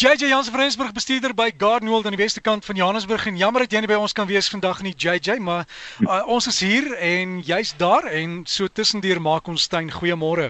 JJ 0.00 0.30
Jansen 0.32 0.52
van 0.52 0.60
Rensburg 0.60 0.92
bestuurder 0.96 1.34
by 1.36 1.50
Gardenwold 1.58 2.06
aan 2.08 2.14
die 2.14 2.22
weste 2.22 2.40
kant 2.40 2.64
van 2.64 2.76
Johannesburg 2.76 3.26
en 3.26 3.36
jammer 3.36 3.66
dat 3.66 3.74
jy 3.74 3.82
nie 3.84 3.90
by 3.90 3.98
ons 4.00 4.14
kan 4.16 4.24
wees 4.30 4.46
vandag 4.48 4.78
nie 4.80 4.94
JJ 4.96 5.34
maar 5.44 5.66
uh, 6.06 6.22
ons 6.24 6.48
is 6.48 6.60
hier 6.64 6.86
en 6.96 7.34
jy's 7.44 7.74
daar 7.76 8.08
en 8.08 8.38
so 8.48 8.72
tussendeur 8.72 9.20
maak 9.20 9.50
ons 9.52 9.68
tuin 9.68 9.92
goeiemôre 9.92 10.46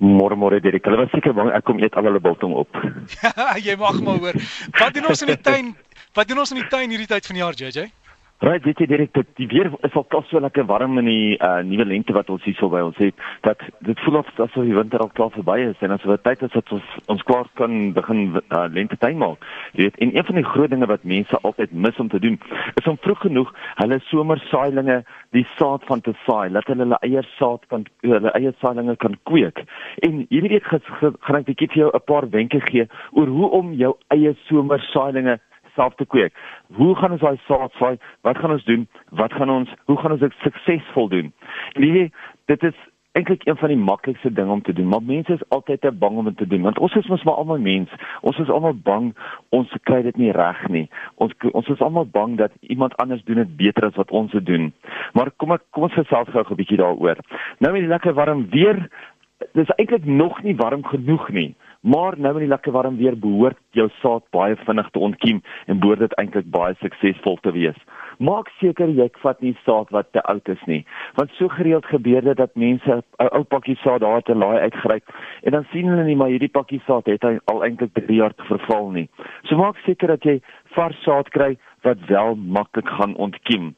Môre 0.00 0.32
môre 0.32 0.62
Dirk. 0.64 0.88
Hulle 0.88 1.02
was 1.02 1.12
seker 1.12 1.36
bang 1.36 1.52
ek 1.52 1.66
kom 1.68 1.84
eet 1.84 1.92
al 1.92 2.08
hulle 2.08 2.22
biltong 2.24 2.56
op. 2.56 2.80
Ja, 3.20 3.50
jy 3.66 3.76
mag 3.76 4.00
maar 4.00 4.16
hoor. 4.16 4.40
Wat 4.80 4.96
doen 4.96 5.10
ons 5.12 5.26
in 5.26 5.34
die 5.34 5.40
tuin? 5.44 5.74
Wat 6.16 6.32
doen 6.32 6.40
ons 6.40 6.54
in 6.56 6.62
die 6.62 6.70
tuin 6.72 6.88
hierdie 6.88 7.10
tyd 7.10 7.28
van 7.28 7.36
die 7.36 7.44
jaar 7.44 7.60
JJ? 7.60 7.90
Right, 8.40 8.64
weet 8.64 8.78
jy 8.80 8.86
direk 8.88 9.10
dat 9.12 9.26
die 9.36 9.44
weer 9.50 9.68
is 9.84 9.96
al 9.98 10.06
klaar 10.08 10.22
so 10.24 10.40
lekker 10.40 10.64
warm 10.64 10.94
in 10.96 11.08
die 11.10 11.34
uh, 11.44 11.58
nuwe 11.60 11.84
lente 11.84 12.14
wat 12.16 12.30
ons 12.32 12.44
hierso 12.48 12.70
by 12.72 12.78
ons 12.86 12.96
het. 12.96 13.18
Dat 13.44 13.60
dit 13.84 13.98
voel 14.00 14.16
of 14.22 14.30
asof 14.32 14.64
die 14.64 14.72
winter 14.72 15.02
al 15.04 15.10
klaar 15.12 15.28
verby 15.34 15.58
is 15.66 15.82
en 15.84 15.92
asof 15.92 16.14
dit 16.14 16.24
tyd 16.24 16.46
is 16.46 16.54
dat 16.54 16.72
ons 16.72 16.94
ons 17.12 17.24
klaar 17.28 17.50
kan 17.60 17.74
begin 17.98 18.22
uh, 18.38 18.62
lente 18.72 18.96
tuin 19.02 19.20
maak. 19.20 19.44
Jy 19.74 19.82
weet, 19.82 19.98
en 20.00 20.14
een 20.16 20.26
van 20.30 20.40
die 20.40 20.46
groot 20.54 20.72
dinge 20.72 20.88
wat 20.88 21.04
mense 21.12 21.40
altyd 21.50 21.74
mis 21.88 22.00
om 22.00 22.08
te 22.08 22.22
doen, 22.24 22.40
is 22.80 22.88
om 22.88 22.96
vroeg 23.04 23.20
genoeg 23.26 23.52
hulle 23.82 24.00
somersaailinge 24.08 24.96
die 25.36 25.44
saad 25.58 25.84
van 25.92 26.00
te 26.08 26.16
saai, 26.24 26.48
dat 26.56 26.72
hulle 26.72 26.86
hulle 26.86 27.02
eie 27.10 27.26
saad 27.34 27.68
kan 27.68 27.84
hulle 28.06 28.32
eie 28.40 28.54
saailinge 28.64 28.96
kan 29.04 29.20
kweek. 29.28 29.60
En 30.08 30.24
hierdie 30.32 30.54
week 30.56 30.72
gaan 30.72 31.42
ek 31.42 31.44
'n 31.44 31.50
bietjie 31.52 31.68
vir 31.76 31.82
jou 31.84 31.92
'n 31.92 32.08
paar 32.08 32.30
wenke 32.32 32.64
gee 32.72 32.88
oor 33.12 33.28
hoe 33.28 33.52
om 33.60 33.76
jou 33.76 33.94
eie 34.08 34.32
somersaailinge 34.48 35.36
self 35.74 35.94
te 35.94 36.06
kweek. 36.06 36.34
Hoe 36.76 36.94
gaan 36.96 37.12
ons 37.16 37.20
daai 37.20 37.40
saad 37.46 37.72
saai? 37.78 37.98
Wat 38.26 38.38
gaan 38.38 38.50
ons 38.56 38.64
doen? 38.64 38.88
Wat 39.10 39.32
gaan 39.32 39.50
ons 39.50 39.74
hoe 39.84 39.96
gaan 39.96 40.16
ons 40.16 40.20
dit 40.20 40.38
suksesvol 40.42 41.08
doen? 41.08 41.32
Nee, 41.74 42.12
dit 42.44 42.62
is 42.62 42.76
eintlik 43.12 43.46
een 43.46 43.56
van 43.56 43.68
die 43.68 43.76
maklikste 43.76 44.32
dinge 44.32 44.50
om 44.50 44.62
te 44.62 44.72
doen, 44.72 44.86
maar 44.86 45.02
mense 45.02 45.32
is 45.32 45.48
altyd 45.48 45.80
te 45.80 45.92
bang 45.92 46.16
om 46.16 46.24
dit 46.24 46.36
te 46.36 46.46
doen 46.46 46.62
want 46.62 46.78
ons 46.78 46.94
is 46.94 47.06
mos 47.10 47.22
maar 47.22 47.40
almal 47.42 47.58
mens. 47.58 47.90
Ons 48.20 48.38
is 48.38 48.50
almal 48.50 48.74
bang 48.74 49.10
ons 49.48 49.72
kry 49.82 50.02
dit 50.06 50.16
nie 50.16 50.30
reg 50.32 50.60
nie. 50.68 50.86
Ons 51.14 51.34
ons 51.52 51.68
is 51.74 51.82
almal 51.82 52.06
bang 52.06 52.36
dat 52.38 52.54
iemand 52.60 52.94
anders 53.02 53.24
doen 53.24 53.42
dit 53.42 53.56
beter 53.56 53.88
as 53.88 53.98
wat 53.98 54.10
ons 54.10 54.30
dit 54.32 54.46
doen. 54.46 54.70
Maar 55.12 55.32
kom 55.36 55.56
ek 55.56 55.66
kom 55.70 55.88
ons 55.88 55.98
gesels 55.98 56.30
gou 56.30 56.44
'n 56.44 56.60
bietjie 56.62 56.78
daaroor. 56.78 57.18
Nou 57.58 57.72
met 57.72 57.82
die 57.82 57.90
lekker 57.90 58.14
warm 58.14 58.46
weer, 58.50 58.88
dis 59.52 59.74
eintlik 59.76 60.04
nog 60.04 60.42
nie 60.42 60.56
warm 60.56 60.84
genoeg 60.84 61.28
nie. 61.30 61.54
Maar 61.80 62.18
nou 62.18 62.32
in 62.34 62.44
die 62.44 62.48
lekker 62.48 62.72
warm 62.72 62.96
weer 62.96 63.16
behoort 63.18 63.56
jou 63.72 63.88
saad 64.02 64.24
baie 64.36 64.56
vinnig 64.66 64.90
te 64.92 64.98
ontkiem 64.98 65.38
en 65.66 65.78
behoort 65.80 66.02
dit 66.04 66.16
eintlik 66.20 66.50
baie 66.52 66.74
suksesvol 66.80 67.38
te 67.40 67.52
wees. 67.56 67.78
Maak 68.20 68.50
seker 68.60 68.90
jy 68.92 69.06
vat 69.22 69.40
nie 69.40 69.54
saad 69.64 69.88
wat 69.96 70.10
te 70.12 70.20
oud 70.28 70.48
is 70.52 70.60
nie, 70.68 70.82
want 71.16 71.32
so 71.38 71.48
gereeld 71.48 71.88
gebeur 71.88 72.20
dit 72.20 72.36
dat 72.36 72.52
mense 72.54 72.92
'n 72.92 73.30
ou 73.32 73.42
pakkie 73.44 73.78
saad 73.80 74.00
daar 74.00 74.22
te 74.22 74.34
laai 74.34 74.60
uitgryp 74.60 75.08
en 75.42 75.52
dan 75.52 75.66
sien 75.72 75.88
hulle 75.88 76.04
nie 76.04 76.16
maar 76.16 76.28
hierdie 76.28 76.52
pakkie 76.52 76.82
saad 76.86 77.06
het 77.06 77.24
al 77.24 77.64
eintlik 77.64 77.94
3 77.94 78.16
jaar 78.16 78.34
te 78.34 78.44
verval 78.44 78.90
nie. 78.90 79.08
So 79.44 79.56
maak 79.56 79.76
seker 79.86 80.08
dat 80.08 80.22
jy 80.22 80.40
vars 80.76 81.02
saad 81.02 81.28
kry 81.28 81.56
wat 81.82 81.98
wel 82.06 82.34
maklik 82.34 82.88
gaan 82.88 83.16
ontkiem. 83.16 83.74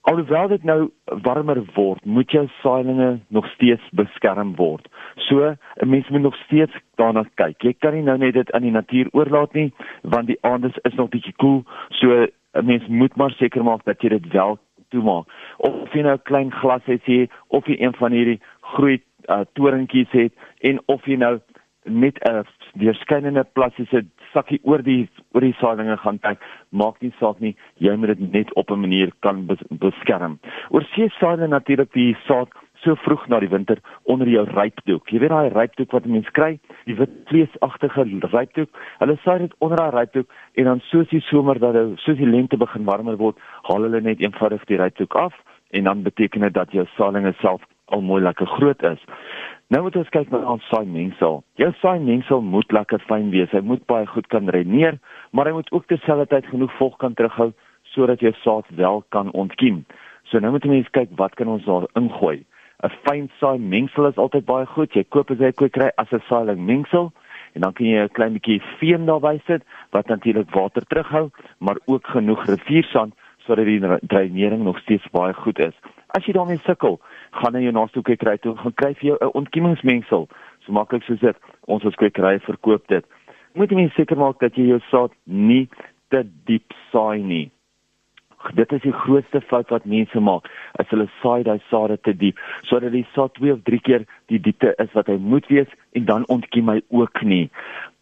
Alhoewel 0.00 0.48
dit 0.48 0.62
nou 0.64 0.90
warmer 1.04 1.60
word, 1.74 2.04
moet 2.04 2.30
jou 2.30 2.46
saailinge 2.62 3.18
nog 3.28 3.46
steeds 3.54 3.88
beskerm 3.92 4.54
word. 4.56 4.88
So 5.28 5.56
'n 5.76 5.88
mens 5.88 6.08
moet 6.08 6.20
nog 6.20 6.36
steeds 6.36 6.72
daarna 6.94 7.24
kyk. 7.34 7.62
Jy 7.62 7.74
kan 7.78 7.94
nie 7.94 8.02
nou 8.02 8.18
net 8.18 8.34
dit 8.34 8.52
aan 8.52 8.62
die 8.62 8.70
natuur 8.70 9.08
oorlaat 9.12 9.52
nie, 9.52 9.72
want 10.02 10.26
die 10.26 10.38
aande 10.40 10.72
is 10.82 10.94
nog 10.94 11.08
bietjie 11.08 11.34
koel. 11.36 11.64
So 11.88 12.26
'n 12.52 12.64
mens 12.64 12.86
moet 12.86 13.16
maar 13.16 13.30
seker 13.30 13.64
maak 13.64 13.84
dat 13.84 14.02
jy 14.02 14.08
dit 14.08 14.32
wel 14.32 14.58
toemaak. 14.88 15.26
Of 15.56 15.92
jy 15.92 16.02
nou 16.02 16.14
'n 16.14 16.22
klein 16.22 16.52
glas 16.52 16.84
het 16.84 17.04
jy 17.04 17.28
of 17.46 17.66
jy 17.66 17.76
een 17.78 17.94
van 17.94 18.12
hierdie 18.12 18.40
groot 18.60 19.02
uh, 19.26 19.40
torentjies 19.52 20.10
het 20.10 20.32
en 20.60 20.80
of 20.86 21.04
jy 21.04 21.16
nou 21.16 21.40
met 21.84 22.18
'n 22.18 22.44
weerskynende 22.78 23.44
plastiese 23.54 24.04
sakkie 24.32 24.60
oor 24.62 24.82
die 24.82 25.08
oor 25.34 25.44
die 25.44 25.56
saailinge 25.60 25.96
gaan 25.96 26.18
kyk, 26.22 26.40
maak 26.70 27.00
nie 27.02 27.12
saak 27.18 27.40
nie, 27.40 27.56
jy 27.78 27.96
moet 27.96 28.14
dit 28.14 28.32
net 28.32 28.54
op 28.54 28.70
'n 28.70 28.80
manier 28.80 29.10
kan 29.20 29.46
beskerm. 29.70 30.38
Oor 30.70 30.84
see 30.94 31.08
saai 31.18 31.36
natuurlik 31.48 31.92
die 31.92 32.16
saad 32.26 32.48
so 32.82 32.94
vroeg 33.04 33.26
na 33.28 33.40
die 33.40 33.48
winter 33.48 33.78
onder 34.04 34.28
jou 34.28 34.44
rypdoek. 34.44 35.10
Jy 35.12 35.18
weet 35.18 35.30
daai 35.30 35.52
rypdoek 35.52 35.92
wat 35.92 36.06
mense 36.06 36.32
kry, 36.36 36.58
die 36.88 36.96
wit 36.96 37.10
vleesagtige 37.30 38.06
rypdoek. 38.32 38.70
Hulle 38.98 39.16
saai 39.24 39.38
dit 39.38 39.54
onder 39.58 39.76
daai 39.76 39.90
rypdoek 39.90 40.28
en 40.54 40.64
dan 40.64 40.80
soos 40.80 41.08
die 41.08 41.20
somer 41.20 41.58
dat 41.58 41.74
hy 41.74 41.84
soos 41.96 42.16
die 42.16 42.30
lente 42.30 42.56
begin 42.56 42.84
warmer 42.84 43.16
word, 43.16 43.36
haal 43.68 43.82
hulle 43.82 44.00
net 44.00 44.20
eenvoudig 44.20 44.64
die 44.70 44.80
rypdoek 44.80 45.14
af 45.14 45.36
en 45.70 45.84
dan 45.84 46.02
beteken 46.02 46.40
dit 46.40 46.54
dat 46.54 46.72
jou 46.72 46.86
saailinge 46.96 47.34
self 47.40 47.62
al 47.90 48.00
mooi 48.06 48.22
lekker 48.22 48.46
groot 48.46 48.82
is. 48.82 49.02
Nou 49.70 49.84
moet 49.86 49.94
ons 50.00 50.08
kyk 50.10 50.32
na 50.32 50.40
ons 50.50 50.64
saai 50.66 50.88
mengsel. 50.90 51.36
Jou 51.60 51.68
saai 51.78 52.00
mengsel 52.02 52.40
moet 52.42 52.72
lekker 52.74 52.98
fyn 53.06 53.28
wees. 53.30 53.52
Hy 53.54 53.60
moet 53.62 53.84
baie 53.86 54.06
goed 54.10 54.26
kan 54.32 54.50
reneer, 54.50 54.96
maar 55.30 55.46
hy 55.46 55.52
moet 55.60 55.70
ook 55.70 55.84
terselfdertyd 55.86 56.48
genoeg 56.50 56.72
vog 56.78 56.96
kan 56.98 57.14
terughou 57.14 57.52
sodat 57.92 58.24
jou 58.24 58.32
saad 58.42 58.66
wel 58.80 58.98
kan 59.14 59.30
ontkiem. 59.30 59.84
So 60.26 60.42
nou 60.42 60.50
moet 60.56 60.66
jy 60.66 60.72
mens 60.72 60.90
kyk 60.90 61.12
wat 61.20 61.38
kan 61.38 61.52
ons 61.54 61.68
daar 61.70 61.86
ingooi. 62.00 62.42
'n 62.82 62.90
Fyn 63.06 63.30
saai 63.38 63.62
mengsel 63.62 64.10
is 64.10 64.18
altyd 64.18 64.44
baie 64.50 64.66
goed. 64.66 64.90
Jy 64.90 65.04
koop 65.04 65.30
as 65.30 65.38
jy 65.38 65.52
koop 65.52 65.72
kry 65.78 65.90
as 66.02 66.10
'n 66.12 66.22
saailing 66.26 66.66
mengsel 66.66 67.12
en 67.54 67.60
dan 67.62 67.72
kan 67.72 67.86
jy 67.86 68.02
'n 68.02 68.14
klein 68.18 68.34
bietjie 68.34 68.60
veem 68.82 69.06
daarby 69.06 69.38
sit 69.46 69.62
wat 69.92 70.06
natuurlik 70.06 70.50
water 70.50 70.82
terughou, 70.82 71.30
maar 71.60 71.78
ook 71.86 72.06
genoeg 72.06 72.44
riviersand 72.46 73.14
sodat 73.46 73.66
die 73.66 73.80
dreinering 74.02 74.64
nog 74.64 74.78
steeds 74.78 75.06
baie 75.10 75.32
goed 75.32 75.58
is. 75.58 75.74
As 76.16 76.26
jy 76.26 76.32
daarmee 76.34 76.58
sukkel, 76.66 76.98
gaan 77.30 77.54
jy 77.54 77.70
na 77.70 77.86
jou 77.92 78.02
kry 78.16 78.36
toe 78.38 78.56
gaan 78.56 78.74
kry 78.74 78.94
vir 78.94 79.06
jou 79.10 79.18
'n 79.20 79.36
ontkiemingsmengsel. 79.40 80.28
So 80.64 80.72
maklik 80.72 81.02
soos 81.02 81.20
dit. 81.20 81.36
Ons 81.66 81.84
as 81.84 81.94
kwekery 81.94 82.38
verkoop 82.40 82.86
dit. 82.88 83.04
Moet 83.54 83.70
jy 83.70 83.88
seker 83.94 84.16
maak 84.16 84.38
dat 84.38 84.54
jy 84.54 84.66
jou 84.66 84.80
saad 84.90 85.12
nie 85.24 85.68
te 86.10 86.24
diep 86.44 86.72
saai 86.92 87.22
nie 87.22 87.50
dit 88.54 88.72
is 88.72 88.82
die 88.82 88.92
grootste 88.92 89.40
fout 89.40 89.68
wat 89.74 89.84
mense 89.84 90.20
maak 90.20 90.48
as 90.80 90.88
hulle 90.92 91.08
saai 91.20 91.42
daai 91.48 91.60
sade 91.68 91.98
te 92.06 92.14
diep 92.16 92.40
sodat 92.68 92.92
die 92.92 93.06
saad 93.14 93.34
2 93.38 93.52
of 93.52 93.62
3 93.68 93.80
keer 93.88 94.06
die 94.32 94.40
diepte 94.40 94.74
is 94.84 94.92
wat 94.96 95.10
hy 95.12 95.18
moet 95.20 95.46
wees 95.52 95.70
en 95.98 96.04
dan 96.06 96.26
ontkiem 96.30 96.68
hy 96.70 96.80
ook 96.94 97.22
nie. 97.26 97.50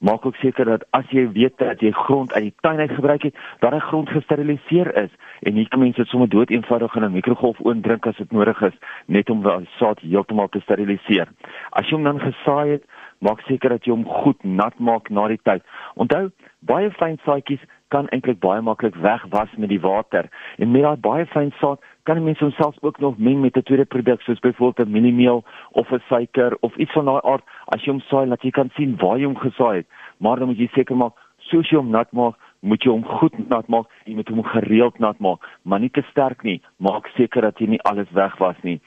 Maak 0.04 0.26
ook 0.26 0.36
seker 0.38 0.68
dat 0.68 0.84
as 0.94 1.08
jy 1.10 1.24
weet 1.34 1.56
dat 1.58 1.80
jy 1.82 1.90
grond 1.96 2.32
uit 2.36 2.50
die 2.50 2.54
tuin 2.62 2.78
uit 2.78 2.92
gebruik 2.94 3.24
het 3.26 3.40
dat 3.64 3.74
hy 3.74 3.80
grond 3.88 4.12
gesteriliseer 4.14 4.92
is 5.02 5.14
en 5.42 5.56
nie 5.56 5.66
kan 5.72 5.82
mense 5.82 6.02
dit 6.02 6.12
sommer 6.12 6.30
dood 6.30 6.52
eenvoudig 6.54 6.94
in 6.94 7.04
'n 7.04 7.16
mikrogolf 7.16 7.58
oondrink 7.64 8.06
as 8.06 8.16
dit 8.16 8.32
nodig 8.32 8.62
is 8.62 8.76
net 9.06 9.30
om 9.30 9.42
die 9.42 9.68
saad 9.78 10.00
heeltemal 10.00 10.48
te 10.48 10.60
steriliseer. 10.60 11.28
As 11.70 11.88
jy 11.88 11.96
hom 11.96 12.04
dan 12.04 12.20
gesaai 12.20 12.70
het 12.70 12.84
maak 13.18 13.40
seker 13.40 13.70
dat 13.70 13.84
jy 13.84 13.92
hom 13.92 14.04
goed 14.04 14.44
nat 14.44 14.78
maak 14.78 15.10
na 15.10 15.28
die 15.28 15.40
tyd. 15.42 15.62
Onthou 15.94 16.30
baie 16.60 16.90
fyn 16.90 17.18
saadjies 17.24 17.64
kan 17.88 18.08
eintlik 18.08 18.40
baie 18.40 18.60
maklik 18.60 18.94
wegwas 18.94 19.54
met 19.56 19.68
die 19.68 19.80
water. 19.80 20.28
En 20.56 20.70
met 20.70 20.82
daai 20.82 20.96
baie 20.96 21.26
fyn 21.26 21.52
saad 21.60 21.80
kan 22.02 22.24
mense 22.24 22.44
homself 22.44 22.76
ook 22.80 22.98
nog 22.98 23.18
meng 23.18 23.40
met 23.40 23.56
'n 23.56 23.62
tweede 23.62 23.84
produk 23.84 24.20
soos 24.20 24.40
byvoorbeeld 24.40 24.88
'n 24.88 24.92
mieliemeel 24.92 25.44
of 25.70 25.90
'n 25.92 26.02
suiker 26.08 26.56
of 26.60 26.76
iets 26.76 26.92
van 26.92 27.04
daai 27.04 27.20
aard 27.22 27.44
as 27.66 27.84
jy 27.84 27.90
hom 27.90 28.00
saai 28.00 28.28
dat 28.28 28.42
jy 28.42 28.50
kan 28.50 28.70
sien 28.74 28.96
waar 28.96 29.18
jy 29.18 29.24
hom 29.24 29.36
gesaai 29.36 29.76
het. 29.76 29.86
Maar 30.18 30.36
dan 30.38 30.48
moet 30.48 30.58
jy 30.58 30.68
seker 30.72 30.96
maak 30.96 31.12
soos 31.48 31.70
jy 31.70 31.78
hom 31.78 31.90
nat 31.90 32.12
maak, 32.12 32.36
moet 32.60 32.82
jy 32.82 32.90
hom 32.90 33.04
goed 33.20 33.36
nat 33.48 33.68
maak, 33.68 33.86
jy 34.04 34.16
moet 34.18 34.30
hom 34.32 34.42
gereeld 34.42 34.98
nat 34.98 35.18
maak, 35.22 35.44
maar 35.68 35.80
nie 35.80 35.90
te 35.90 36.02
sterk 36.10 36.42
nie. 36.42 36.60
Maak 36.76 37.06
seker 37.16 37.44
dat 37.48 37.60
jy 37.60 37.68
nie 37.74 37.82
alles 37.90 38.08
wegwas 38.16 38.56
nie. 38.64 38.78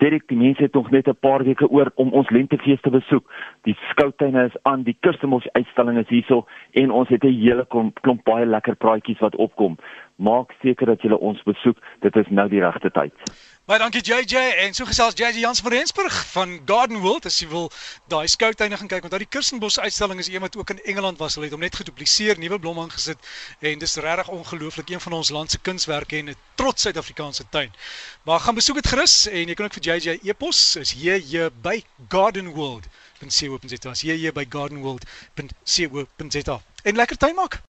Dirk, 0.00 0.24
die 0.32 0.38
mense 0.40 0.62
het 0.62 0.74
nog 0.74 0.90
net 0.90 1.08
'n 1.08 1.18
paar 1.20 1.44
weke 1.44 1.68
oor 1.68 1.92
om 1.94 2.12
ons 2.12 2.30
lentefees 2.30 2.80
te 2.80 2.90
besoek. 2.90 3.24
Die 3.68 3.76
skoutuine 3.90 4.44
is 4.44 4.56
aan, 4.62 4.82
die 4.82 4.96
Kirstenbos 5.00 5.52
uitstalling 5.52 5.98
is 5.98 6.08
hierso 6.08 6.46
en 6.72 6.90
ons 6.90 7.08
het 7.08 7.24
'n 7.24 7.40
hele 7.44 7.66
klomp, 7.66 8.00
klomp 8.00 8.24
baie 8.24 8.46
lekker 8.46 8.76
praatjies 8.76 9.18
wat 9.18 9.36
opkom. 9.36 9.76
Maak 10.16 10.52
seker 10.62 10.86
dat 10.86 11.02
jy 11.02 11.12
ons 11.12 11.42
besoek. 11.42 11.76
Dit 12.00 12.16
is 12.16 12.26
nou 12.28 12.48
die 12.48 12.60
regte 12.60 12.90
tyd. 12.90 13.12
Baie 13.70 13.78
dankie 13.78 14.00
JJ 14.02 14.40
en 14.64 14.72
so 14.74 14.82
gesels 14.88 15.14
JJ 15.14 15.38
Jans 15.44 15.60
van 15.62 15.70
Rensburg 15.70 16.14
van 16.32 16.54
Garden 16.66 16.98
World 17.04 17.28
as 17.28 17.36
jy 17.38 17.46
wil 17.52 17.68
daai 18.10 18.26
skoutuine 18.26 18.76
gaan 18.80 18.88
kyk 18.90 19.04
want 19.06 19.14
daai 19.14 19.28
Kirstenbos 19.30 19.78
uitstalling 19.78 20.18
is 20.18 20.30
een 20.32 20.42
wat 20.42 20.56
ook 20.58 20.72
in 20.74 20.80
Engeland 20.90 21.20
was. 21.22 21.36
Hulle 21.38 21.46
het 21.46 21.54
hom 21.54 21.62
net 21.62 21.78
gedupliseer, 21.78 22.40
nuwe 22.42 22.58
blomme 22.58 22.82
aangesit 22.82 23.30
en 23.60 23.78
dis 23.78 23.96
regtig 24.02 24.32
ongelooflik 24.34 24.90
een 24.90 25.04
van 25.04 25.14
ons 25.20 25.30
land 25.30 25.54
se 25.54 25.60
kunswerke 25.62 26.18
en 26.18 26.29
'n 26.30 26.36
trots 26.54 26.82
Suid-Afrikaanse 26.82 27.44
tuin. 27.50 27.72
Maar 28.22 28.40
gaan 28.40 28.54
besoek 28.54 28.74
dit 28.74 28.86
gerus 28.86 29.26
en 29.26 29.46
jy 29.48 29.54
kan 29.54 29.64
ook 29.64 29.78
vir 29.78 29.82
JJ 29.82 30.18
e-pos 30.22 30.76
is 30.76 30.92
hier 30.92 31.50
by 31.62 31.82
Garden 32.08 32.48
World. 32.48 32.86
Ben 33.18 33.30
sien 33.30 33.52
op 33.52 33.62
net 33.62 33.86
as 33.86 34.00
hier 34.00 34.16
hier 34.16 34.32
by 34.32 34.46
Garden 34.48 34.78
World. 34.80 35.04
Ben 35.34 35.48
sien 35.64 35.90
op 35.90 36.08
net. 36.16 36.48
En 36.82 36.96
lekker 36.96 37.16
tuin 37.16 37.34
maak. 37.34 37.60